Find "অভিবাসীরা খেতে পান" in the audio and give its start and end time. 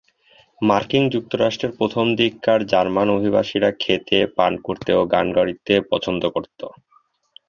3.09-4.53